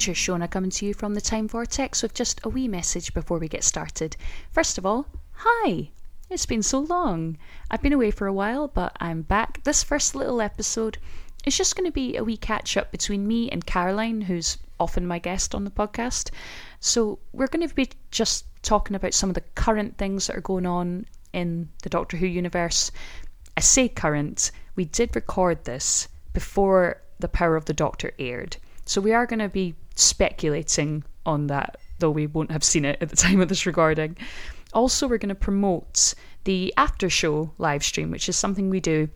[0.00, 3.38] teacher Shona coming to you from the Time Vortex with just a wee message before
[3.38, 4.16] we get started.
[4.50, 5.90] First of all, hi!
[6.30, 7.36] It's been so long.
[7.70, 9.62] I've been away for a while, but I'm back.
[9.64, 10.96] This first little episode
[11.44, 15.06] is just going to be a wee catch up between me and Caroline, who's often
[15.06, 16.30] my guest on the podcast.
[16.80, 20.40] So, we're going to be just talking about some of the current things that are
[20.40, 22.90] going on in the Doctor Who universe.
[23.54, 28.56] I say current, we did record this before The Power of the Doctor aired.
[28.90, 33.00] So we are going to be speculating on that, though we won't have seen it
[33.00, 34.16] at the time of this recording.
[34.72, 39.08] Also, we're going to promote the after show live stream, which is something we do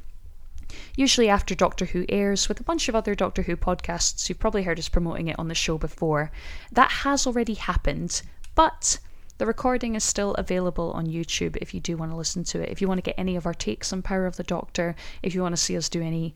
[0.94, 4.28] usually after Doctor Who airs with a bunch of other Doctor Who podcasts.
[4.28, 6.30] You've probably heard us promoting it on the show before.
[6.70, 8.22] That has already happened,
[8.54, 9.00] but
[9.38, 12.68] the recording is still available on YouTube if you do want to listen to it.
[12.68, 15.34] If you want to get any of our takes on Power of the Doctor, if
[15.34, 16.32] you want to see us do any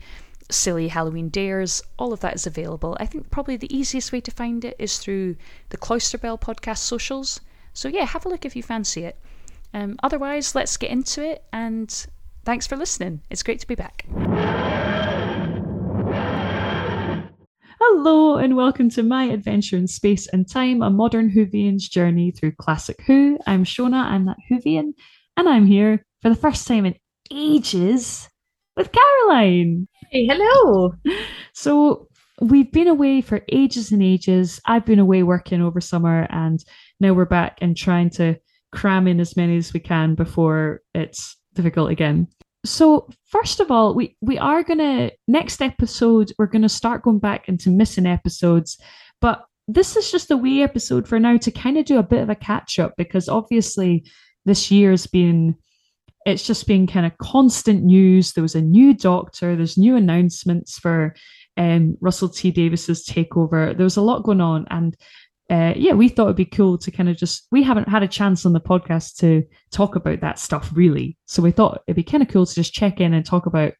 [0.50, 1.82] silly Halloween dares.
[1.98, 2.96] All of that is available.
[3.00, 5.36] I think probably the easiest way to find it is through
[5.70, 7.40] the Cloister Bell podcast socials.
[7.72, 9.18] So, yeah, have a look if you fancy it.
[9.74, 12.06] Um, otherwise, let's get into it and
[12.44, 13.20] thanks for listening.
[13.30, 14.06] It's great to be back.
[17.80, 22.52] Hello, and welcome to my adventure in space and time, a modern Whovian's journey through
[22.52, 23.38] classic Who.
[23.46, 24.92] I'm Shona, I'm that Whovian,
[25.36, 26.94] and I'm here for the first time in
[27.30, 28.28] ages
[28.76, 29.88] with Caroline.
[30.10, 30.94] Hey, hello.
[31.52, 32.08] So
[32.40, 34.58] we've been away for ages and ages.
[34.64, 36.64] I've been away working over summer, and
[36.98, 38.36] now we're back and trying to
[38.72, 42.26] cram in as many as we can before it's difficult again.
[42.64, 47.46] So first of all, we we are gonna next episode we're gonna start going back
[47.46, 48.78] into missing episodes,
[49.20, 52.22] but this is just a wee episode for now to kind of do a bit
[52.22, 54.04] of a catch up because obviously
[54.46, 55.54] this year's been
[56.28, 58.32] it's just been kind of constant news.
[58.32, 61.14] There was a new doctor, there's new announcements for
[61.56, 63.76] um, Russell T Davies's takeover.
[63.76, 64.96] There was a lot going on, and
[65.50, 67.46] uh, yeah, we thought it'd be cool to kind of just.
[67.50, 71.42] We haven't had a chance on the podcast to talk about that stuff really, so
[71.42, 73.72] we thought it'd be kind of cool to just check in and talk about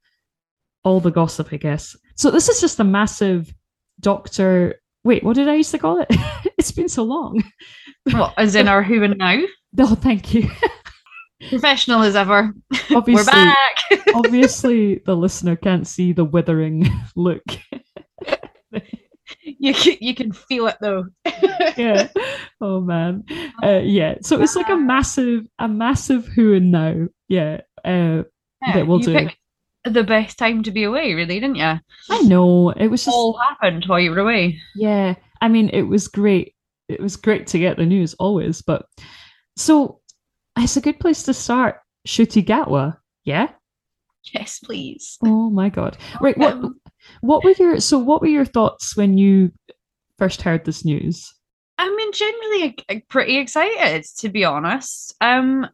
[0.84, 1.94] all the gossip, I guess.
[2.16, 3.53] So this is just a massive
[4.00, 4.81] Doctor.
[5.04, 6.08] Wait, what did I used to call it?
[6.58, 7.42] it's been so long.
[8.10, 9.42] What, as in our who and now?
[9.78, 10.48] Oh, thank you.
[11.49, 12.53] Professional as ever.
[12.91, 13.76] Obviously, We're back.
[14.15, 17.43] obviously, the listener can't see the withering look.
[19.44, 21.06] you can, you can feel it though.
[21.76, 22.09] yeah.
[22.60, 23.25] Oh man.
[23.62, 24.16] Uh, yeah.
[24.22, 27.06] So it's like a massive, a massive who and now.
[27.28, 27.60] Yeah.
[27.84, 28.25] Uh,
[28.75, 29.28] that we'll do.
[29.84, 31.78] the best time to be away, really, didn't you?
[32.10, 32.70] I know.
[32.70, 33.15] It was just.
[33.15, 34.60] All happened while you were away.
[34.75, 35.15] Yeah.
[35.41, 36.55] I mean, it was great.
[36.88, 38.87] It was great to get the news always, but
[39.56, 40.00] so
[40.58, 41.80] it's a good place to start.
[42.06, 42.96] Ncuti Gatwa.
[43.24, 43.48] Yeah.
[44.32, 45.19] Yes, please.
[45.24, 45.96] Oh my god.
[46.20, 46.36] Right.
[46.36, 46.60] What
[47.20, 49.52] what were your so what were your thoughts when you
[50.19, 51.32] first heard this news?
[51.78, 55.14] I mean, generally pretty excited, to be honest.
[55.20, 55.69] Um,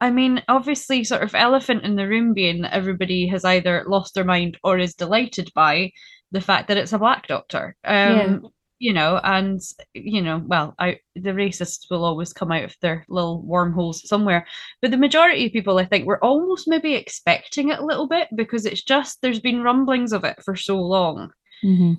[0.00, 4.14] I mean, obviously, sort of elephant in the room being that everybody has either lost
[4.14, 5.90] their mind or is delighted by
[6.30, 7.76] the fact that it's a black doctor.
[7.84, 8.38] Um, Yeah.
[8.84, 9.62] You know, and
[9.94, 14.46] you know, well, I the racists will always come out of their little wormholes somewhere,
[14.82, 18.28] but the majority of people, I think, were almost maybe expecting it a little bit
[18.36, 21.30] because it's just there's been rumblings of it for so long
[21.64, 21.94] Mm-hmm.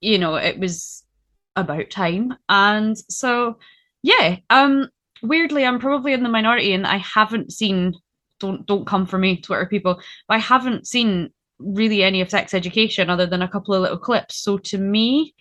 [0.00, 1.04] you know it was
[1.54, 2.34] about time.
[2.48, 3.58] And so
[4.02, 4.88] yeah um
[5.22, 7.92] weirdly i'm probably in the minority and i haven't seen
[8.38, 12.54] don't don't come for me twitter people but i haven't seen really any of sex
[12.54, 14.36] education other than a couple of little clips.
[14.36, 15.34] So to me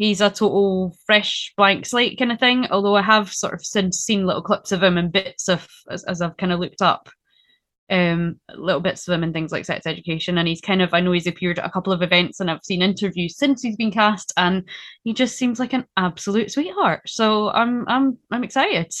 [0.00, 3.98] he's a total fresh blank slate kind of thing although i have sort of since
[3.98, 7.08] seen little clips of him and bits of as, as i've kind of looked up
[7.90, 10.38] um little bits of him and things like sex education.
[10.38, 12.64] And he's kind of i know he's appeared at a couple of events and i've
[12.64, 14.68] seen interviews since he's been cast and
[15.02, 17.02] he just seems like an absolute sweetheart.
[17.06, 18.92] So i'm i'm i'm excited.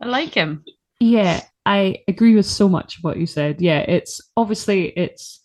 [0.00, 0.64] I like him.
[1.00, 3.60] Yeah, I agree with so much of what you said.
[3.60, 5.42] Yeah, it's obviously it's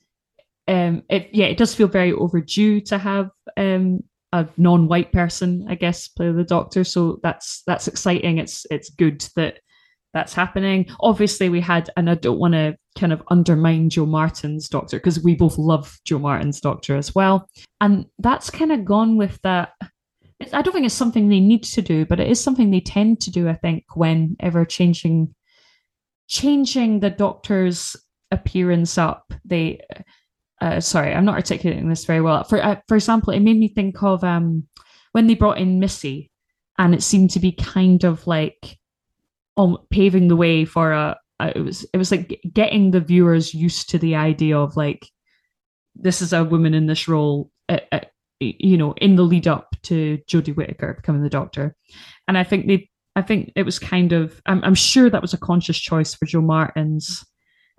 [0.68, 4.02] um it yeah, it does feel very overdue to have um
[4.34, 6.84] a non-white person, I guess, play the doctor.
[6.84, 8.38] So that's that's exciting.
[8.38, 9.60] It's it's good that
[10.14, 10.88] that's happening.
[11.00, 15.24] Obviously, we had, and I don't want to kind of undermine Jo Martin's doctor because
[15.24, 17.48] we both love Jo Martin's doctor as well.
[17.80, 19.70] And that's kind of gone with that.
[20.54, 23.22] I don't think it's something they need to do, but it is something they tend
[23.22, 23.48] to do.
[23.48, 25.34] I think when ever changing
[26.28, 27.96] changing the doctor's
[28.32, 29.82] appearance up, they.
[30.62, 32.44] Uh, sorry, I'm not articulating this very well.
[32.44, 34.68] For uh, for example, it made me think of um
[35.12, 36.32] when they brought in Missy,
[36.78, 38.78] and it seemed to be kind of like
[39.58, 41.18] um paving the way for a.
[41.40, 45.08] a- It was it was like getting the viewers used to the idea of like
[45.96, 47.50] this is a woman in this role.
[47.68, 48.00] Uh, uh,
[48.40, 51.76] you know, in the lead up to Jodie Whittaker becoming the Doctor,
[52.28, 55.34] and I think they, I think it was kind of, I'm, I'm sure that was
[55.34, 57.24] a conscious choice for Jo Martin's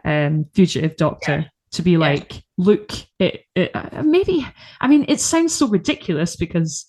[0.04, 1.38] um, fugitive Doctor.
[1.38, 1.48] Yeah.
[1.72, 1.98] To be yeah.
[1.98, 4.46] like, look, uh, maybe.
[4.80, 6.86] I mean, it sounds so ridiculous because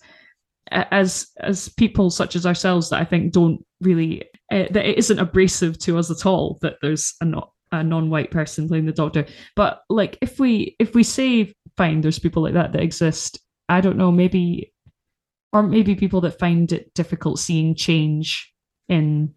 [0.72, 5.20] as as people such as ourselves that I think don't really uh, that it isn't
[5.20, 9.26] abrasive to us at all that there's a not a non-white person playing the doctor
[9.56, 13.82] but like if we if we say fine there's people like that that exist i
[13.82, 14.72] don't know maybe
[15.54, 18.54] or maybe people that find it difficult seeing change
[18.90, 19.34] in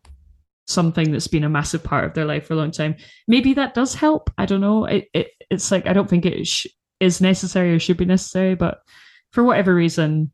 [0.67, 2.95] something that's been a massive part of their life for a long time
[3.29, 6.47] maybe that does help i don't know it, it it's like i don't think it
[6.47, 6.67] sh-
[7.01, 8.79] is necessary or should be necessary but
[9.33, 10.31] for whatever reason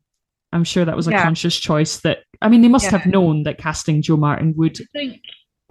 [0.51, 1.23] i'm sure that was a yeah.
[1.23, 2.97] conscious choice that i mean they must yeah.
[2.97, 5.21] have known that casting Jo martin would think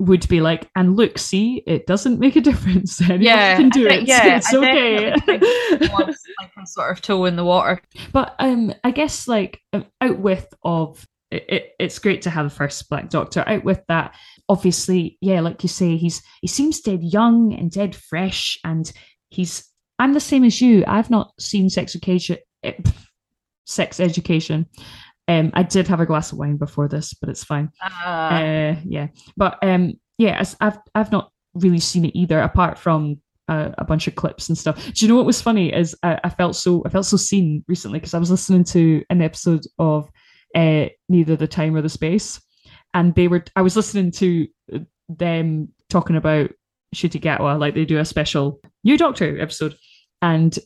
[0.03, 3.01] would be like, and look, see, it doesn't make a difference.
[3.01, 4.09] Anyone yeah, can do think, it.
[4.09, 5.11] Yeah, it's okay.
[5.93, 7.81] wants, like a sort of toe in the water.
[8.13, 12.51] But um, I guess like out with of it, it, it's great to have a
[12.51, 13.45] first Black Doctor.
[13.47, 14.15] Out with that,
[14.49, 18.91] obviously, yeah, like you say, he's he seems dead young and dead fresh, and
[19.31, 19.69] he's.
[19.99, 20.85] I'm the same as you.
[20.87, 22.39] I've not seen Sex Education.
[22.63, 22.73] Eh,
[23.65, 24.67] sex Education,
[25.29, 27.71] um, I did have a glass of wine before this, but it's fine.
[27.83, 33.21] Uh, uh, yeah, but um, yeah, I've I've not really seen it either, apart from
[33.49, 34.77] uh, a bunch of clips and stuff.
[34.93, 35.73] Do you know what was funny?
[35.73, 39.05] Is I, I felt so I felt so seen recently because I was listening to
[39.11, 40.11] an episode of
[40.55, 42.41] uh, Neither the Time or the Space,
[42.95, 44.47] and they were I was listening to
[45.09, 46.51] them talking about
[46.95, 49.77] Ncuti Gatwa, like they do a special new Doctor episode,
[50.21, 50.59] and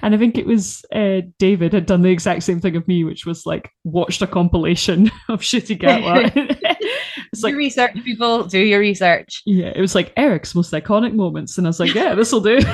[0.00, 3.04] and I think it was uh, David had done the exact same thing of me,
[3.04, 6.30] which was like watched a compilation of Ncuti Gatwa.
[7.32, 9.42] it's like research, people do your research.
[9.44, 12.40] Yeah, it was like Eric's most iconic moments, and I was like, yeah, this will
[12.40, 12.58] do.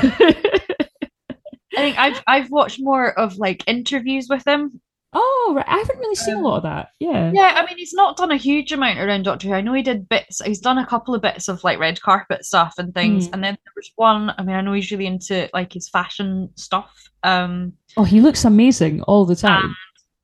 [1.76, 4.80] I think I've I've watched more of like interviews with him
[5.14, 5.64] Oh, right.
[5.66, 6.88] I haven't really seen um, a lot of that.
[7.00, 7.32] Yeah.
[7.32, 9.54] Yeah, I mean, he's not done a huge amount around Doctor Who.
[9.54, 10.42] I know he did bits.
[10.44, 13.28] He's done a couple of bits of like red carpet stuff and things.
[13.28, 13.34] Mm.
[13.34, 14.34] And then there was one.
[14.36, 16.92] I mean, I know he's really into like his fashion stuff.
[17.22, 17.72] Um.
[17.96, 19.74] Oh, he looks amazing all the time.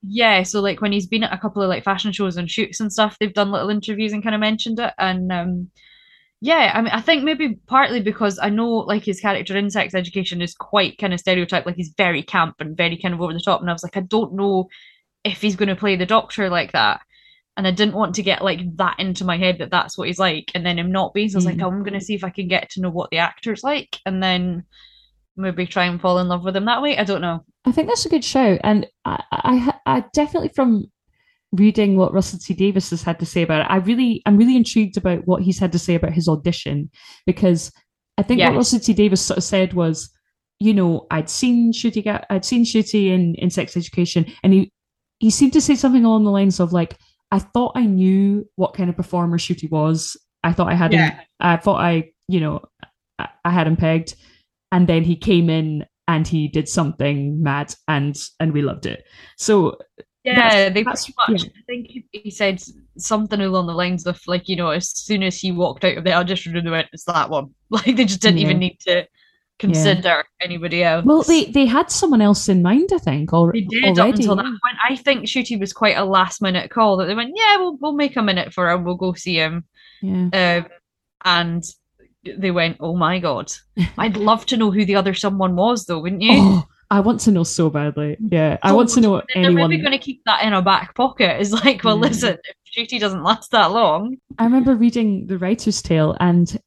[0.06, 2.78] yeah, so like when he's been at a couple of like fashion shows and shoots
[2.78, 4.92] and stuff, they've done little interviews and kind of mentioned it.
[4.98, 5.70] And um,
[6.44, 9.94] yeah, I mean, I think maybe partly because I know like his character in Sex
[9.94, 13.32] Education is quite kind of stereotyped, like he's very camp and very kind of over
[13.32, 13.62] the top.
[13.62, 14.68] And I was like, I don't know
[15.24, 17.00] if he's going to play the Doctor like that.
[17.56, 20.18] And I didn't want to get like that into my head that that's what he's
[20.18, 21.30] like, and then him not be.
[21.30, 21.52] So I was mm.
[21.52, 23.64] like, oh, I'm going to see if I can get to know what the actor's
[23.64, 24.64] like, and then
[25.38, 26.98] maybe try and fall in love with him that way.
[26.98, 27.42] I don't know.
[27.64, 30.90] I think that's a good show, and I, I, I definitely from
[31.54, 34.56] reading what Russell T Davies has had to say about it, I really, I'm really
[34.56, 36.90] intrigued about what he's had to say about his audition
[37.26, 37.72] because
[38.18, 38.50] I think yes.
[38.50, 40.10] what Russell T Davies sort of said was,
[40.60, 44.72] you know, I'd seen Ncuti, I'd seen Ncuti in in Sex Education, and he
[45.18, 46.96] he seemed to say something along the lines of like,
[47.30, 50.16] I thought I knew what kind of performer Ncuti was.
[50.42, 51.10] I thought I had yeah.
[51.10, 51.20] him.
[51.40, 52.60] I thought I, you know,
[53.18, 54.14] I, I had him pegged,
[54.70, 59.04] and then he came in and he did something mad, and and we loved it.
[59.36, 59.78] So
[60.24, 61.44] yeah, they pretty much.
[61.44, 61.50] Yeah.
[61.56, 62.62] I think he said
[62.96, 66.04] something along the lines of like, you know, as soon as he walked out of
[66.04, 68.44] the audition room, they went, "It's that one." Like they just didn't yeah.
[68.44, 69.04] even need to
[69.58, 70.22] consider yeah.
[70.40, 71.04] anybody else.
[71.04, 73.32] Well, they they had someone else in mind, I think.
[73.32, 74.00] Or they did already.
[74.00, 74.76] up until that point.
[74.88, 77.92] I think Ncuti was quite a last minute call that they went, yeah, we'll we'll
[77.94, 78.84] make a minute for him.
[78.84, 79.64] We'll go see him.
[80.02, 80.66] Um,
[81.24, 81.64] and
[82.24, 83.52] they went, oh my god,
[83.98, 86.32] I'd love to know who the other someone was, though, wouldn't you?
[86.32, 88.16] Oh, I want to know so badly.
[88.20, 89.54] Yeah, I want to know anyone.
[89.56, 91.40] They're maybe going to keep that in a back pocket.
[91.40, 92.02] It's like, well, yeah.
[92.02, 94.16] listen, if Ncuti doesn't last that long.
[94.38, 96.60] I remember reading the writer's tale, and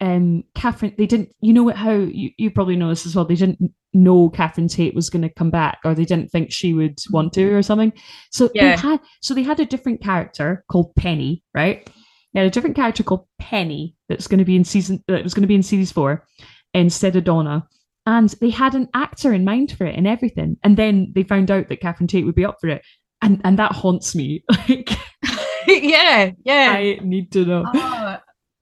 [0.00, 3.24] um, Catherine, they didn't, you know how you, you probably know this as well.
[3.24, 6.74] They didn't know Catherine Tate was going to come back, or they didn't think she
[6.74, 7.92] would want to, or something.
[8.30, 8.76] So yeah.
[8.76, 11.88] they had, so they had a different character called Penny, right?
[12.34, 15.34] They had a different character called Penny that's going to be in season, that was
[15.34, 16.26] going to be in series four
[16.74, 17.68] instead of Donna.
[18.04, 20.56] And they had an actor in mind for it and everything.
[20.64, 22.82] And then they found out that Catherine Tate would be up for it.
[23.20, 24.44] And and that haunts me.
[24.68, 24.90] Like
[25.66, 26.74] yeah, yeah.
[26.76, 27.64] I need to know.
[27.72, 28.16] Oh,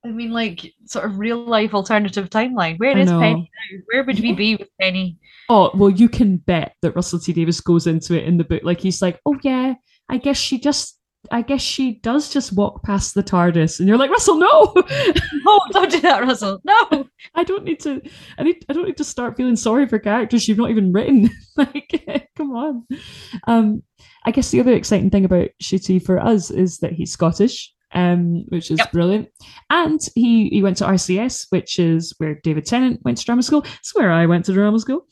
[0.05, 2.79] I mean, like sort of real life alternative timeline.
[2.79, 3.79] Where is Penny now?
[3.87, 5.19] Where would we be with Penny?
[5.49, 8.63] Oh well, you can bet that Russell T Davies goes into it in the book.
[8.63, 9.75] Like he's like, oh yeah,
[10.09, 10.99] I guess she just,
[11.31, 14.73] I guess she does just walk past the TARDIS, and you're like, Russell, no,
[15.45, 16.61] no, don't do that, Russell.
[16.65, 18.01] No, I don't need to.
[18.39, 18.65] I need.
[18.69, 21.31] I don't need to start feeling sorry for characters you've not even written.
[21.57, 22.87] like, come on.
[23.47, 23.83] Um,
[24.25, 28.45] I guess the other exciting thing about Ncuti for us is that he's Scottish um,
[28.49, 28.93] which is Yep.
[28.93, 29.29] brilliant.
[29.69, 33.65] And he he went to RCS, which is where David Tennant went to drama school.
[33.79, 35.07] It's where I went to drama school,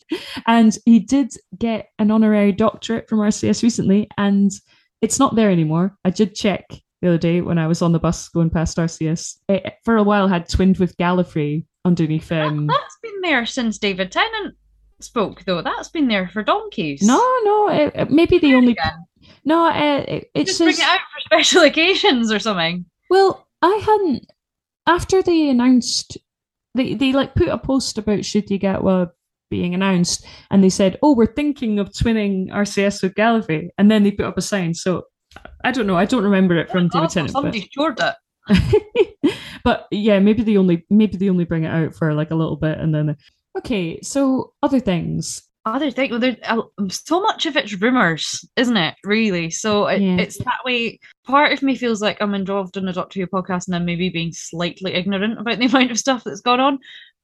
[0.46, 4.50] and he did get an honorary doctorate from RCS recently, and
[5.02, 5.96] it's not there anymore.
[6.04, 6.64] I did check
[7.02, 9.36] the other day when I was on the bus going past RCS.
[9.48, 12.30] It, for a while, had twinned with Gallifrey underneath.
[12.32, 14.56] Um, That's been there since David Tennant
[15.00, 15.62] spoke, though.
[15.62, 17.02] That's been there for donkeys.
[17.02, 19.04] no, no, it, it- maybe the only Again.
[19.44, 19.66] no.
[19.66, 22.84] Uh, it, it Just bring it out for special occasions or something.
[23.10, 24.26] Well, I hadn't
[24.86, 26.18] after they announced
[26.74, 29.10] they they like put a post about Ncuti Gatwa
[29.50, 34.02] being announced and they said, Oh, we're thinking of twinning RCS with Gallifrey and then
[34.02, 34.74] they put up a sign.
[34.74, 35.04] So
[35.64, 37.32] I don't know, I don't remember it from David Tennant.
[37.32, 39.34] But, somebody short it.
[39.64, 42.56] but yeah, maybe they only maybe they only bring it out for like a little
[42.56, 43.16] bit and then
[43.58, 45.42] Okay, so other things.
[45.64, 48.94] Other thing, well, there's uh, so much of it's rumors, isn't it?
[49.04, 50.16] Really, so it, Yeah.
[50.16, 50.98] it's that way.
[51.26, 54.08] Part of me feels like I'm involved in a Doctor Who podcast, and I'm maybe
[54.08, 56.78] being slightly ignorant about the amount of stuff that's gone on.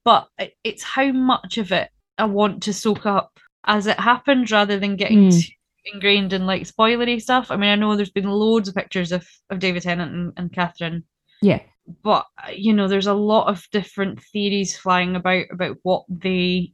[0.05, 4.51] But it, it's how much of it I want to soak up as it happens,
[4.53, 5.39] rather than getting Hmm.
[5.39, 5.49] too
[5.93, 7.51] ingrained in like spoilery stuff.
[7.51, 10.53] I mean, I know there's been loads of pictures of of David Tennant and, and
[10.53, 11.05] Catherine
[11.43, 11.61] Yeah.
[12.03, 16.73] but you know there's a lot of different theories flying about about what they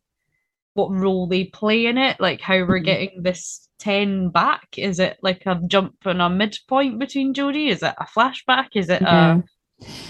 [0.74, 2.84] what role they play in it like how we're Mhm.
[2.84, 7.82] getting this 10 back is it like a jump and a midpoint between Jodie is
[7.82, 9.32] it a flashback is it Yeah.
[9.34, 9.40] uh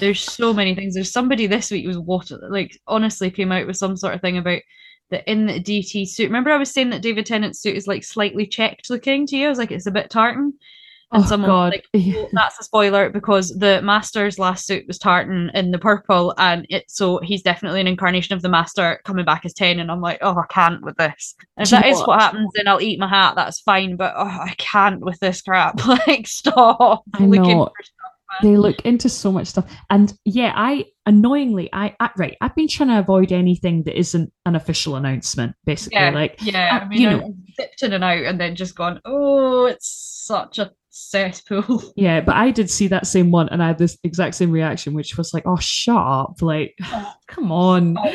[0.00, 3.78] there's so many things there's somebody this week was what like honestly came out with
[3.78, 4.60] some sort of thing about
[5.10, 8.04] that in the DT suit remember I was saying that David Tennant's suit is like
[8.04, 10.54] slightly checked looking to you I was like it's a bit tartan
[11.12, 11.72] and Oh someone was god.
[11.72, 15.78] like oh, well, that's a spoiler because the master's last suit was tartan in the
[15.78, 19.80] purple and it so he's definitely an incarnation of the master coming back as 10
[19.80, 22.08] and i'm like oh i can't with this and if that is what?
[22.08, 25.42] what happens then i'll eat my hat that's fine but oh, i can't with this
[25.42, 27.66] crap like stop I looking know.
[27.66, 27.72] for.
[28.42, 29.70] They look into so much stuff.
[29.90, 34.32] And yeah i annoyingly I, I right i've been trying to avoid anything that isn't
[34.46, 37.92] an official announcement basically yeah like yeah uh, i mean you I know- dipped in
[37.92, 39.88] and out and then just gone oh it's
[40.26, 41.82] such a cesspool.
[41.96, 44.94] Yeah but i did see that same one and i had this exact same reaction
[44.94, 46.74] which was like oh shut up like
[47.26, 47.96] come on.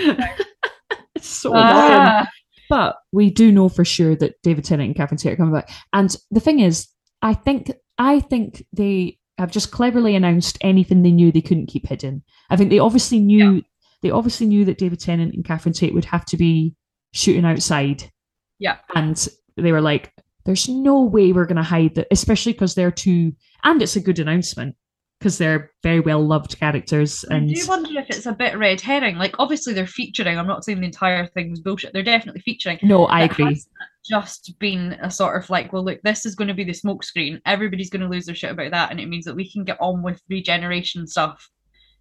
[1.16, 1.64] It's so annoying.
[1.72, 2.30] Ah.
[2.70, 5.70] but we do know for sure that david tennant and catherine tate are coming back.
[5.94, 6.88] And the thing is
[7.22, 11.88] i think i think they have just cleverly announced anything they knew they couldn't keep
[11.88, 12.24] hidden.
[12.50, 13.64] I think they obviously knew
[14.02, 16.76] they obviously knew that david tennant and catherine tate would have to be
[17.14, 18.12] shooting outside.
[18.60, 18.78] Yeah.
[18.96, 19.28] and
[19.58, 20.14] they were like
[20.46, 24.02] there's no way we're going to hide that especially because they're two and it's a
[24.02, 24.76] good announcement
[25.20, 28.82] because they're very well loved characters and I do wonder if it's a bit red
[28.82, 29.18] herring.
[29.18, 30.38] Like, obviously, they're featuring.
[30.38, 31.94] I'm not saying the entire thing was bullshit.
[31.94, 32.80] They're definitely featuring.
[32.84, 33.62] no i agree
[34.08, 37.42] Just been a sort of like, well, look, this is going to be the smokescreen.
[37.46, 39.78] Everybody's going to lose their shit about that, and it means that we can get
[39.82, 41.50] on with regeneration stuff.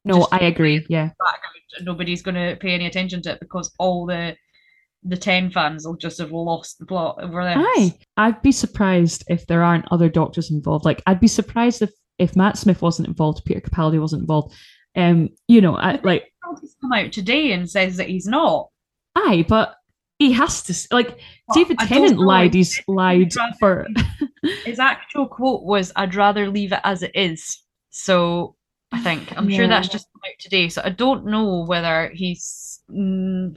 [0.05, 1.11] no i agree yeah
[1.81, 4.37] nobody's going to pay any attention to it because all the
[5.07, 7.57] the ten fans will just have lost the plot over this.
[7.59, 10.87] Aye, I'd be surprised if there aren't other doctors involved.
[10.87, 14.55] Like, I'd be surprised if if Matt Smith wasn't involved, Peter Capaldi wasn't involved.
[14.97, 16.31] Um, you know, I, like,
[16.61, 18.69] He's come out today and says that he's not.
[19.17, 19.75] aye, but
[20.19, 20.95] he has to.
[20.95, 21.19] Like,
[21.49, 22.55] But David Tennant lied.
[22.55, 23.87] He's lied for.
[24.65, 28.57] His actual quote was, "I'd rather leave it as it is." So
[28.93, 30.69] I think I'm sure that's just come out today.
[30.69, 33.57] So I don't know whether he's mm,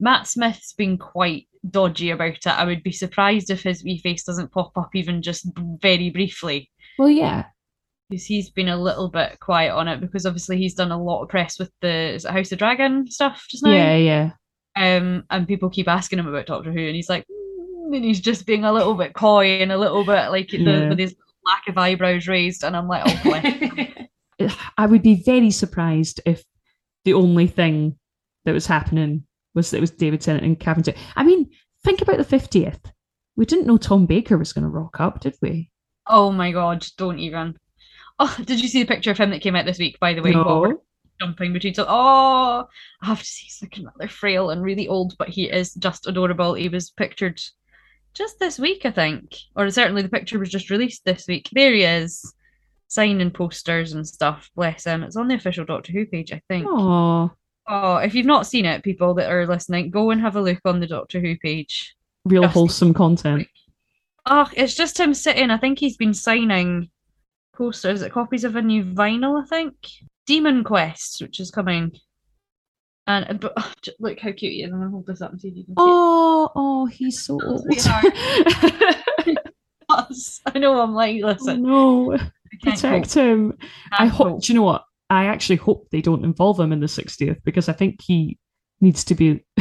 [0.00, 2.46] Matt Smith's been quite dodgy about it.
[2.46, 5.48] I would be surprised if his wee face doesn't pop up even just
[5.80, 6.70] very briefly.
[6.98, 7.44] Well, yeah,
[8.08, 11.22] Because he's been a little bit quiet on it because obviously he's done a lot
[11.22, 13.72] of press with the is it House of Dragon stuff just now.
[13.72, 14.30] yeah, yeah.
[14.76, 18.20] Um, and people keep asking him about Doctor Who, and he's like, "Mm," and he's
[18.20, 20.88] just being a little bit coy and a little bit like the, Yeah.
[20.88, 24.48] with his lack of eyebrows raised, and I'm like, oh.
[24.78, 26.44] I would be very surprised if
[27.04, 27.98] the only thing
[28.44, 31.48] that was happening was that it was David Tennant and Catherine I mean,
[31.84, 32.80] think about the fiftieth.
[33.34, 35.70] We didn't know Tom Baker was going to rock up, did we?
[36.08, 37.56] oh my god, don't even.
[38.18, 39.98] Oh, did you see the picture of him that came out this week?
[40.00, 40.82] By the way, No.
[41.20, 41.74] jumping between.
[41.74, 42.66] So, oh,
[43.02, 46.06] I have to say, he's looking rather frail and really old, but he is just
[46.06, 46.54] adorable.
[46.54, 47.40] He was pictured
[48.14, 51.48] just this week, I think, or certainly the picture was just released this week.
[51.52, 52.34] There he is,
[52.88, 54.50] signing posters and stuff.
[54.56, 55.02] Bless him.
[55.02, 56.66] It's on the official Doctor Who page, I think.
[56.68, 57.30] Oh,
[57.68, 60.60] Oh, if you've not seen it, people that are listening, go and have a look
[60.64, 61.96] on the Doctor Who page.
[62.24, 63.48] real Just- wholesome content.
[64.24, 65.50] Oh, it's just him sitting.
[65.50, 66.90] I think he's been signing
[67.56, 69.74] posters, it copies of a new vinyl, I think.
[70.26, 71.92] Demon Quest, which is coming.
[73.06, 74.72] And uh, but, oh, look how cute he is.
[74.72, 77.38] I'm gonna hold this up and see if you can see Oh, oh, he's so
[77.42, 77.66] Oh, old.
[80.54, 82.16] I know I'm like, oh listen, no.
[82.62, 83.22] protect cope.
[83.24, 83.52] him.
[83.92, 84.26] I Can't hope.
[84.28, 84.42] cope.
[84.42, 84.84] Do you know what?
[85.08, 88.38] I actually hope they don't involve him in the 60th because I think he
[88.80, 89.44] needs to be.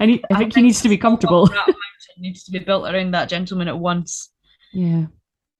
[0.00, 0.24] I need.
[0.32, 1.46] I think he needs to be comfortable.
[1.46, 1.74] That
[2.18, 4.30] needs to be built around that gentleman at once.
[4.72, 5.06] Yeah.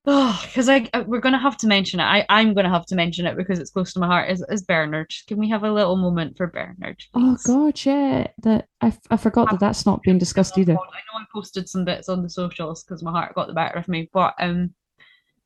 [0.07, 2.03] Oh, because I we're gonna have to mention it.
[2.03, 4.29] I I'm gonna have to mention it because it's close to my heart.
[4.29, 5.11] Is is Bernard?
[5.27, 7.03] Can we have a little moment for Bernard?
[7.13, 7.37] Oh?
[7.45, 8.27] God, yeah.
[8.43, 10.73] That I, I forgot that that's not being discussed Oh, either.
[10.73, 13.79] I know I posted some bits on the socials because my heart got the better
[13.79, 14.73] of me, but um,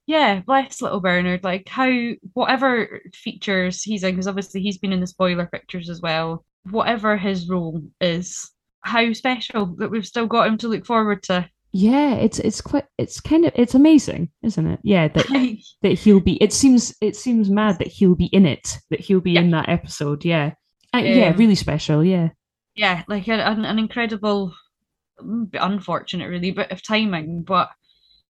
[0.06, 1.44] yeah, bless little Bernard.
[1.44, 1.92] Like how
[2.34, 6.44] whatever features he's in, because obviously he's been in the spoiler pictures as well.
[6.70, 8.52] Whatever his role is,
[8.82, 11.50] how special that we've still got him to look forward to.
[11.72, 14.80] Yeah, it's it's quite it's kind of it's amazing, isn't it?
[14.84, 15.28] Yeah, that
[15.84, 16.42] that he'll be.
[16.42, 18.78] It seems it seems mad that he'll be in it.
[18.90, 20.26] That he'll be in that episode.
[20.26, 20.54] Yeah,
[20.96, 22.04] Uh, yeah, Um, really special.
[22.04, 22.30] Yeah.
[22.76, 24.54] yeah, like an, an incredible,
[25.22, 27.70] mm, unfortunate really, bit of timing, but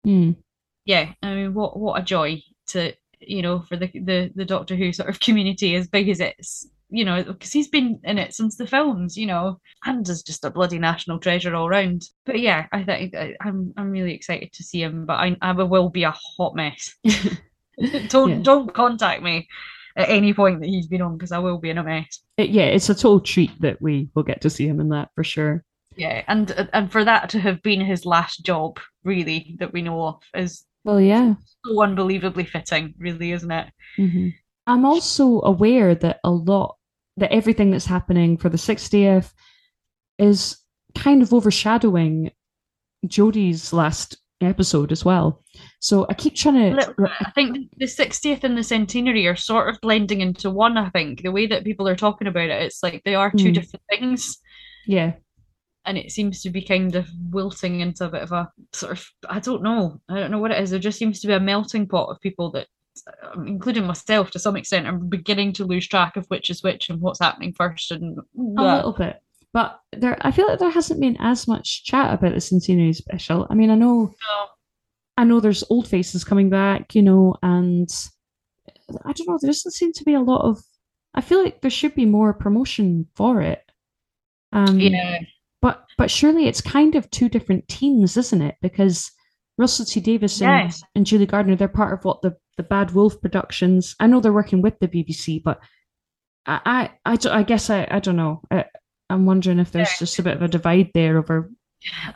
[0.06, 0.36] Mm.
[0.84, 4.76] yeah, I mean, what what a joy to you know for the the the Doctor
[4.76, 8.34] Who sort of community as big as it's you know because he's been in it
[8.34, 12.02] since the films, you know, and is just a bloody national treasure all round.
[12.26, 15.88] But yeah, I think I'm I'm really excited to see him, but I I will
[15.90, 16.94] be a hot mess.
[18.08, 18.38] don't Yeah.
[18.42, 19.48] don't contact me
[19.96, 22.20] at any point that he's been on because I will be in a mess.
[22.36, 25.10] It- yeah, it's a total treat that we will get to see him in that
[25.14, 25.64] for sure.
[25.96, 30.02] Yeah, and and for that to have been his last job, really, that we know
[30.06, 31.34] of, is Well, yeah.
[31.66, 33.66] so unbelievably fitting, really, isn't it?
[33.96, 34.28] hmm
[34.66, 36.76] I'm also aware that a lot
[37.16, 39.32] that everything that's happening for the 60th
[40.18, 40.56] is
[40.94, 42.30] kind of overshadowing
[43.06, 45.42] Jodie's last episode as well.
[45.80, 49.80] So I keep trying to I think the 60th and the centenary are sort of
[49.80, 51.22] blending into one, I think.
[51.22, 53.54] The way that people are talking about it, it's like they are two Mm.
[53.54, 54.38] different things.
[54.86, 55.12] yeah.
[55.84, 59.04] And it seems to be kind of wilting into a bit of a sort of,
[59.28, 60.00] I don't know.
[60.08, 60.70] I don't know what it is.
[60.70, 62.68] There just seems to be a melting pot of people that,
[63.46, 67.00] including myself to some extent, I'm beginning to lose track of which is which and
[67.00, 67.90] what's happening first.
[67.90, 68.18] And
[68.58, 69.20] a little bit.
[69.52, 73.46] But there I feel like there hasn't been as much chat about the centenary special.
[73.50, 74.46] I mean, I know No.
[75.18, 77.88] I know there's old faces coming back, you know, and
[79.04, 80.62] I don't know, there doesn't seem to be a lot of
[81.14, 83.62] I feel like there should be more promotion for it.
[84.52, 85.18] Um yeah.
[85.60, 88.56] but but surely it's kind of two different teams, isn't it?
[88.62, 89.10] Because
[89.58, 93.20] Russell T Davies and, and Julie Gardner, they're part of what the the Bad Wolf
[93.20, 93.94] Productions.
[94.00, 95.60] I know they're working with the BBC, but
[96.46, 98.42] I I I, I guess I I don't know.
[98.50, 98.64] I,
[99.10, 99.98] I'm wondering if there's Yeah.
[100.00, 101.50] just a bit of a divide there over.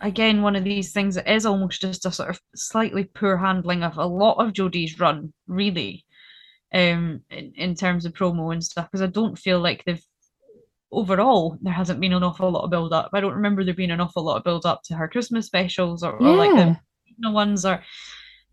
[0.00, 3.82] again one of these things that is almost just a sort of slightly poor handling
[3.82, 6.04] of a lot of Jodie's run, really,
[6.72, 8.86] um, in, in terms of promo and stuff.
[8.90, 10.02] Because I don't feel like they've
[10.92, 13.10] overall there hasn't been an awful lot of build up.
[13.12, 16.02] I don't remember there being an awful lot of build up to her Christmas specials
[16.02, 16.76] or, or like
[17.18, 17.82] the ones or.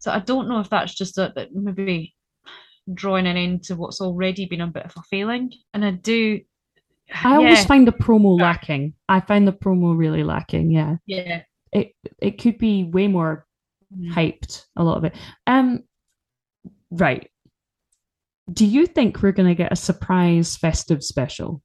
[0.04, 2.14] So I don't know if that's just a, that maybe
[2.94, 5.54] drawing an end to what's already been a bit of a failing.
[5.74, 6.42] And I do.
[7.24, 8.96] I always find the promo lacking.
[9.08, 10.72] I find the promo really lacking.
[10.72, 11.44] Yeah, yeah.
[11.72, 13.46] it it could be way more
[14.10, 14.66] hyped.
[14.76, 15.16] A lot of it.
[15.48, 15.84] Um,
[16.92, 17.32] right.
[18.52, 21.62] Do you think we're gonna get a surprise festive special?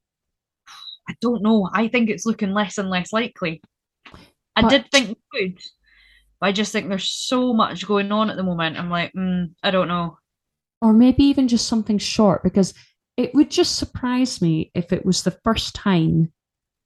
[1.10, 1.68] I don't know.
[1.74, 3.62] I think it's looking less and less likely.
[4.54, 5.58] I did think we would,
[6.40, 8.78] but I just think there's so much going on at the moment.
[8.78, 10.18] I'm like, mm, I don't know.
[10.80, 12.72] or maybe even just something short because
[13.16, 16.32] it would just surprise me if it was the first time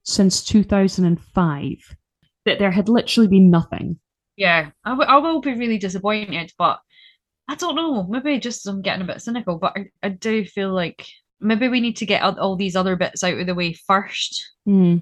[0.04, 1.96] since 2005
[2.44, 3.98] that there had literally been nothing.
[4.36, 6.80] Yeah, I, w- I will be really disappointed, but
[7.48, 8.04] I don't know.
[8.04, 11.06] Maybe just I'm getting a bit cynical, but I, I do feel like
[11.40, 14.42] maybe we need to get all, these other bits out of the way first.
[14.64, 14.98] Hmm,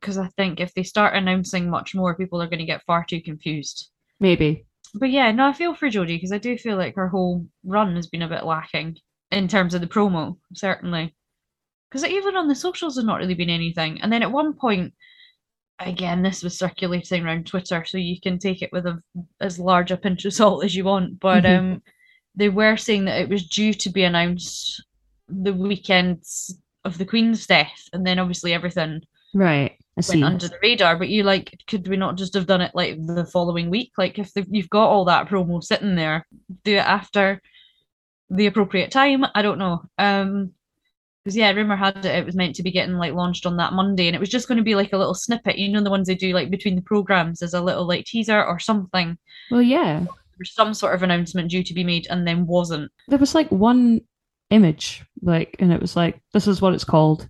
[0.00, 3.04] Because I think if they start announcing much more, people are going to get far
[3.08, 3.90] too confused.
[4.20, 4.66] Maybe.
[4.94, 7.96] But yeah, no, I feel for Jodie because I do feel like her whole run
[7.96, 8.96] has been a bit lacking
[9.30, 11.14] in terms of the promo, certainly.
[11.90, 14.00] Because even on the socials, there's not really been anything.
[14.00, 14.94] And then at one point,
[15.80, 19.00] again, this was circulating around Twitter, so you can take it with a,
[19.40, 21.20] as large a pinch of salt as you want.
[21.20, 21.82] But um,
[22.34, 24.82] they were saying that it was due to be announced
[25.28, 29.02] the weekends of the Queen's death, and then obviously everything
[29.34, 29.76] Right.
[29.96, 30.22] I went see.
[30.22, 30.96] under the radar.
[30.96, 33.92] But you like, could we not just have done it like the following week?
[33.96, 36.26] Like, if the, you've got all that promo sitting there,
[36.64, 37.40] do it after
[38.30, 39.24] the appropriate time.
[39.34, 39.82] I don't know.
[39.98, 40.52] Um,
[41.24, 43.72] because yeah, rumor had it it was meant to be getting like launched on that
[43.72, 45.56] Monday, and it was just going to be like a little snippet.
[45.56, 48.44] You know, the ones they do like between the programs as a little like teaser
[48.44, 49.16] or something.
[49.50, 50.00] Well, yeah.
[50.00, 52.92] There was some sort of announcement due to be made, and then wasn't.
[53.08, 54.02] There was like one
[54.50, 57.28] image, like, and it was like, this is what it's called.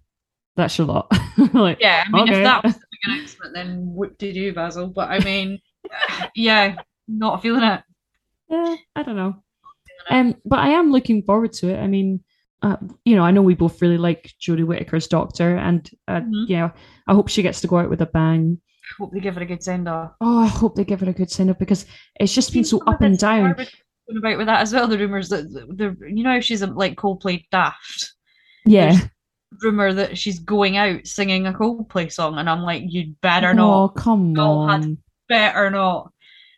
[0.56, 1.10] That's your lot.
[1.52, 2.38] like, Yeah, I mean, Okay.
[2.38, 4.86] if that was the big announcement, then what did you, Basil?
[4.88, 5.58] But I mean,
[6.36, 6.76] yeah,
[7.08, 7.82] not feeling it.
[8.48, 9.42] yeah, I don't know.
[10.10, 11.78] Um, but I am looking forward to it.
[11.80, 12.20] I mean,
[12.62, 16.44] uh, you know, I know we both really like Jodie Whittaker's Doctor, and uh, Mhm.
[16.48, 16.70] yeah,
[17.06, 18.58] I hope she gets to go out with a bang.
[18.82, 20.12] I hope they give her a good send off.
[20.20, 21.86] Oh, I hope they give her a good send off because
[22.20, 23.52] it's just been so up and down.
[23.52, 26.94] About with that as well, the rumors that the, the you know she's um, like
[26.96, 28.12] Coldplay daft.
[28.66, 28.98] Yeah.
[29.62, 33.52] Rumor that she's going out singing a Coldplay song, and I'm like, you'd better Oh,
[33.54, 34.98] not, come No, on.
[35.28, 36.12] better not.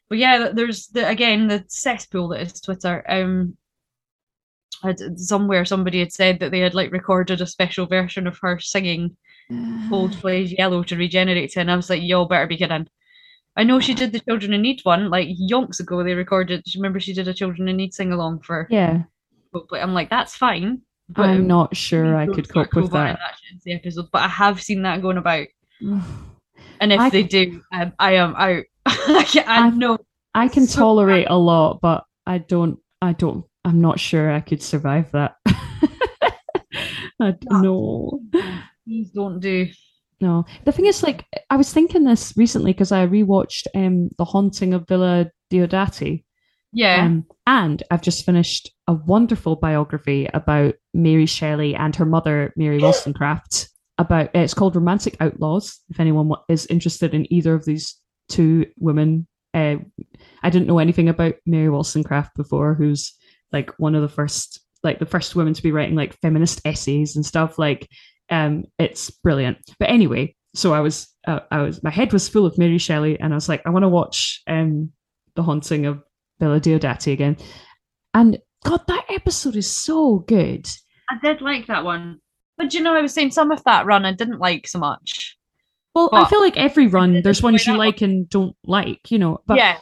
[0.09, 3.05] But yeah, there's the again the cesspool that is Twitter.
[3.09, 3.57] Um,
[4.83, 8.59] had- somewhere somebody had said that they had like recorded a special version of her
[8.61, 9.17] singing
[9.51, 12.89] Coldplay's Yellow to regenerate, and I was like, y'all better be kidding.
[13.59, 16.05] I know she did the Children in Need one like yonks ago.
[16.05, 16.63] They recorded.
[16.75, 19.05] Remember, she did a Children in Need sing along for Yeah,
[19.55, 19.83] Coldplay.
[19.83, 20.83] I'm like, that's fine.
[21.09, 23.19] But I'm not sure I could cope with that.
[23.65, 25.47] the episode, but I have seen that going about,
[25.81, 28.65] and if I- they do, um, I am out.
[28.87, 29.99] I, I know.
[30.35, 32.79] I can So tolerate a lot, but I don't.
[33.03, 33.45] I don't.
[33.65, 35.35] I'm not sure I could survive that.
[37.21, 38.21] I d- No.
[38.33, 38.41] no,
[38.85, 39.69] Please don't do.
[40.21, 40.45] no.
[40.65, 44.75] The thing is, like, I was thinking this recently because I rewatched um, The Haunting
[44.75, 46.25] of Villa Diodati,
[46.77, 47.07] Yeah.
[47.07, 52.79] um, and I've just finished a wonderful biography about Mary Shelley and her mother, Mary
[52.83, 53.71] Wollstonecraft.
[53.99, 55.81] About it's called Romantic Outlaws.
[55.89, 57.97] If anyone is interested in either of these
[58.29, 59.77] two women, uh,
[60.43, 63.15] I didn't know anything about Mary Wollstonecraft before, who's
[63.53, 67.17] like one of the first, like the first women to be writing like feminist essays
[67.17, 67.59] and stuff.
[67.59, 67.89] Like,
[68.29, 69.57] um, it's brilliant.
[69.79, 73.19] But anyway, so I was, uh, I was, my head was full of Mary Shelley,
[73.19, 74.93] and I was like, I want to watch um,
[75.37, 76.03] the Haunting of
[76.39, 77.37] Villa Diodati again.
[78.15, 80.67] And God, that episode is so good.
[81.11, 82.21] I did like that one.
[82.59, 85.37] But you know, I was saying some of that run I didn't like so much.
[85.95, 87.87] Well, I feel like every run, there's ones you that one.
[87.87, 89.39] like and don't like, you know.
[89.47, 89.79] But yeah.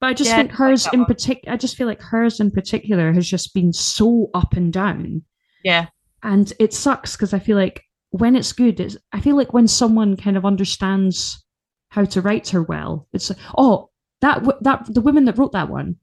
[0.00, 2.40] but I just Yeah, think I like hers in particular, I just feel like hers
[2.40, 5.22] in particular has just been so up and down.
[5.64, 5.86] Yeah.
[6.22, 9.68] and it sucks because I feel like when it's good, it's I feel like when
[9.68, 11.44] someone kind of understands
[11.90, 15.96] how to write her well, it's oh that that the women that wrote that one,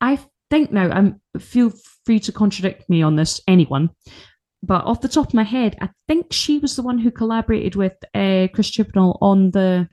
[0.00, 0.18] I
[0.50, 1.72] think now I'm feel
[2.04, 3.90] free to contradict me on this, anyone,
[4.62, 7.74] but off the top of my head, I think she was the one who collaborated
[7.76, 9.88] with uh, Chris Chibnall on the,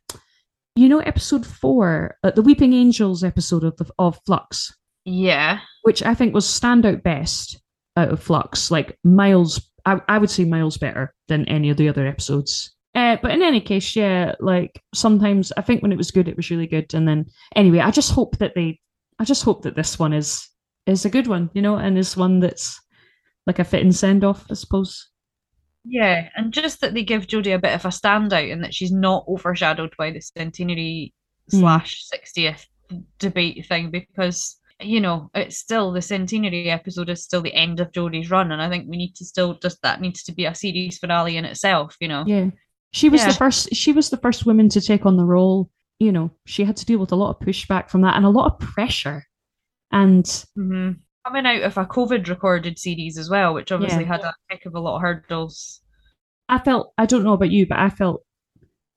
[0.76, 4.72] you know, episode four, uh, the Weeping Angels episode of the of Flux
[5.06, 5.60] Yeah.
[5.84, 7.60] which I think was standout best
[7.98, 9.62] out of Flux, like miles.
[9.86, 12.73] I, I would say miles better than any of the other episodes.
[12.96, 16.38] Uh, but in any case, yeah, like sometimes I think when it was good, it
[16.38, 17.26] was really good, and then
[17.56, 18.80] anyway, I just hope that they,
[19.20, 20.48] I just hope that this one is
[20.86, 22.80] is a good one, you know, and is one that's
[23.48, 25.10] like a fitting send off, I suppose.
[25.86, 26.30] Yeah.
[26.36, 29.26] And just that they give Jodie a bit of a standout and that she's not
[29.28, 31.14] overshadowed by the centenary
[31.52, 31.60] Mm.
[31.60, 32.68] slash 60th
[33.20, 37.92] debate thing because you know it's still the centenary episode is still the end of
[37.92, 40.56] Jodie's run and I think we need to still just that needs to be a
[40.56, 42.52] series finale in itself you know Yeah,
[42.94, 43.28] she was Yeah.
[43.28, 43.76] the first.
[43.76, 45.70] She was the first woman to take on the role.
[46.00, 48.30] You know, she had to deal with a lot of pushback from that and a
[48.30, 49.26] lot of pressure,
[49.92, 50.26] and
[50.56, 50.92] hmm
[51.26, 54.10] coming out of a COVID recorded series as well which obviously Yeah.
[54.18, 55.80] had a heck of a lot of hurdles
[56.50, 58.24] I felt I don't know about you, but I felt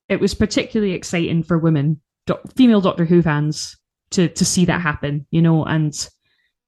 [0.09, 3.77] it was particularly exciting for women, doc, female Doctor Who fans,
[4.11, 5.25] to to see that happen.
[5.31, 5.93] You know, and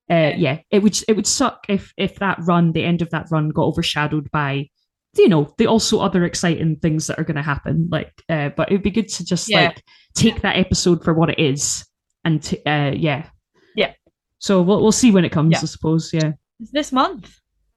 [0.10, 3.28] uh, yeah, it would it would suck if if that run, the end of that
[3.30, 4.70] run, got overshadowed by
[5.18, 7.88] you know the also other exciting things that are going to happen.
[7.92, 9.68] Like, uh, but it'd be good to just Yeah.
[9.68, 9.84] like
[10.16, 11.86] take that episode for what it is,
[12.24, 13.28] and t- uh, yeah,
[13.76, 13.94] Yeah.
[14.40, 15.60] So we'll we'll see when it comes, Yeah.
[15.62, 16.12] I suppose.
[16.14, 16.32] Yeah.
[16.60, 17.26] it's this month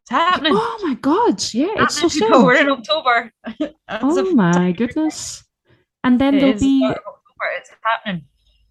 [0.03, 1.41] it's happening Oh my god!
[1.55, 2.43] Yeah, it's so soon.
[2.45, 3.33] we're in October
[3.89, 5.45] Oh my goodness!
[6.05, 7.47] And then it there'll be, October.
[7.59, 8.25] it's happening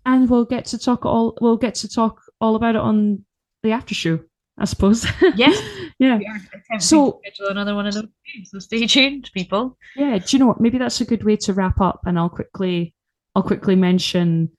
[0.05, 1.37] and we'll get to talk all.
[1.41, 3.23] We'll get to talk all about it on
[3.63, 4.19] the after show,
[4.61, 5.05] I suppose.
[5.35, 5.61] Yes.
[5.99, 6.19] yeah.
[6.79, 9.77] So- schedule another one of those games, so stay tuned, people.
[9.95, 10.17] Yeah.
[10.17, 10.61] Do you know what?
[10.61, 12.93] Maybe that's a good way to wrap up, and I'll quickly,
[13.35, 14.49] I'll quickly mention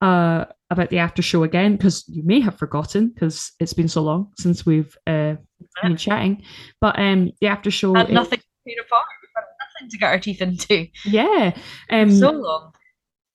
[0.00, 4.00] uh about the after show again because you may have forgotten because it's been so
[4.02, 5.34] long since we've uh
[5.82, 6.42] been chatting.
[6.80, 7.94] But um, the after show.
[7.94, 9.06] Had nothing to apart.
[9.22, 10.86] We've had nothing to get our teeth into.
[11.04, 11.56] yeah.
[11.90, 12.72] Um, so long.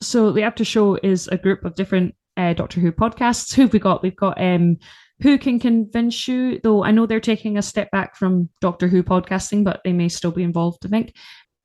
[0.02, 3.54] so the after show is a group of different uh, Doctor Who podcasts.
[3.54, 4.04] Who've we got?
[4.04, 4.78] We've got um,
[5.22, 9.04] Who Can Convince You, though I know they're taking a step back from Doctor Who
[9.04, 11.14] podcasting, but they may still be involved, I think.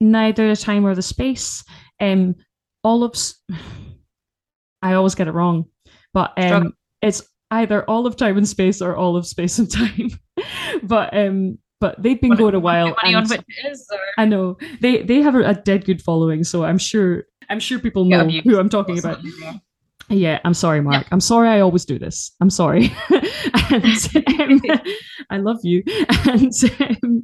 [0.00, 1.64] Neither the time or the space.
[2.00, 2.36] Um,
[2.84, 3.42] Olive's,
[4.82, 5.64] I always get it wrong,
[6.14, 10.10] but um, it's either all of time and space or all of space and time.
[10.84, 12.94] but um, but they've been going a while.
[13.02, 13.86] money on and- which it is.
[14.18, 17.78] I know they they have a, a dead good following, so I'm sure I'm sure
[17.78, 18.44] people know abuse.
[18.44, 19.18] who I'm talking about.
[19.24, 19.54] Yeah,
[20.44, 21.06] I'm sorry, Mark.
[21.12, 22.32] I'm sorry I always do this.
[22.40, 22.94] I'm sorry.
[23.70, 23.84] and,
[24.40, 24.60] um,
[25.30, 25.82] I love you.
[26.26, 27.22] And um,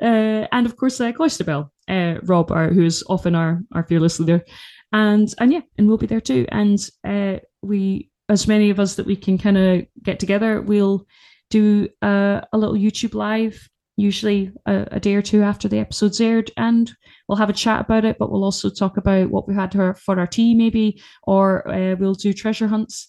[0.00, 4.18] uh, and of course, uh, Cloisterbell, uh, Rob, our, who is often our, our fearless
[4.18, 4.44] leader.
[4.92, 6.46] And and yeah, and we'll be there too.
[6.50, 11.06] And uh, we, as many of us that we can kind of get together, we'll
[11.50, 16.20] do uh, a little YouTube live, usually a, a, day or two after the episode's
[16.20, 16.92] aired, and
[17.28, 18.16] we'll have a chat about it.
[18.18, 21.96] But we'll also talk about what we had for, for our tea, maybe, or uh,
[21.98, 23.08] we'll do treasure hunts.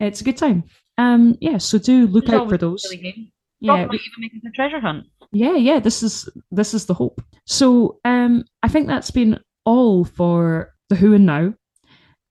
[0.00, 0.64] It's a good time.
[0.98, 2.86] Um, yeah, so do look out for those.
[2.90, 5.06] Really yeah, we, even making a treasure hunt.
[5.32, 5.78] Yeah, yeah.
[5.80, 7.22] This is this is the hope.
[7.46, 11.54] So, um, I think that's been all for the who and now.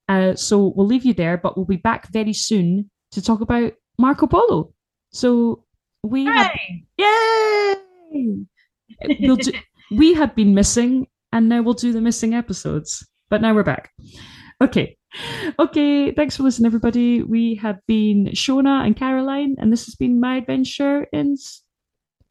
[0.07, 3.73] Uh, so we'll leave you there, but we'll be back very soon to talk about
[3.97, 4.73] Marco Polo.
[5.11, 5.63] So
[6.03, 6.51] we have,
[6.97, 7.75] yay!
[9.19, 9.51] We'll do,
[9.91, 13.07] we have been missing, and now we'll do the missing episodes.
[13.29, 13.91] But now we're back.
[14.61, 14.97] Okay.
[15.59, 17.21] Okay, thanks for listening, everybody.
[17.21, 21.35] We have been Shona and Caroline, and this has been my adventure in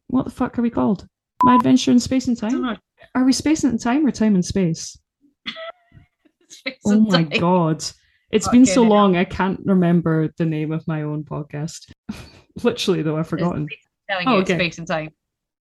[0.07, 1.07] what the fuck are we called?
[1.43, 2.77] My adventure in space and time.
[3.15, 4.97] Are we space and time or time and space?
[6.49, 7.39] space oh and my time.
[7.39, 7.83] god.
[8.31, 11.91] It's okay, been so long I can't remember the name of my own podcast.
[12.63, 13.67] Literally though, I've forgotten.
[14.09, 14.55] Telling oh, okay.
[14.55, 15.09] space and time.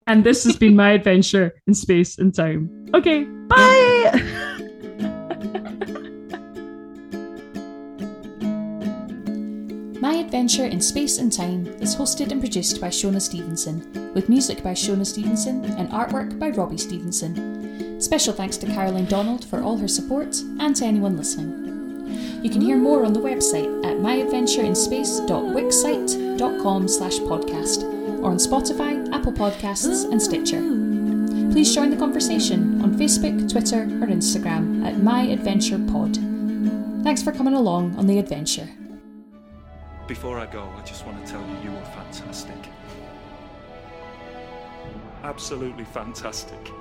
[0.07, 2.69] And this has been my adventure in space and time.
[2.93, 4.23] Okay, bye.
[9.99, 14.63] My Adventure in Space and Time is hosted and produced by Shona Stevenson, with music
[14.63, 17.99] by Shona Stevenson and artwork by Robbie Stevenson.
[17.99, 21.65] Special thanks to Caroline Donald for all her support and to anyone listening.
[22.43, 27.83] You can hear more on the website at myadventureinspace.wixsite.com slash podcast
[28.21, 30.61] or on Spotify, Apple Podcasts and Stitcher.
[31.51, 37.03] Please join the conversation on Facebook, Twitter or Instagram at myadventurepod.
[37.03, 38.69] Thanks for coming along on the adventure.
[40.07, 42.57] Before I go, I just want to tell you you were fantastic.
[45.23, 46.71] Absolutely fantastic.